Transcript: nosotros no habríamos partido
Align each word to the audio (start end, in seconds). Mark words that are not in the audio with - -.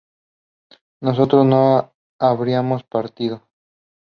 nosotros 1.03 1.45
no 1.45 1.93
habríamos 2.19 2.83
partido 2.83 3.43